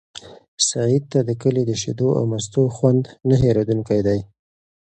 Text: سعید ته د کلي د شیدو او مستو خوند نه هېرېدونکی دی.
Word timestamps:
سعید 0.69 1.03
ته 1.11 1.19
د 1.27 1.29
کلي 1.41 1.63
د 1.67 1.71
شیدو 1.81 2.09
او 2.17 2.23
مستو 2.31 2.63
خوند 2.75 3.03
نه 3.29 3.35
هېرېدونکی 3.43 3.99
دی. 4.07 4.19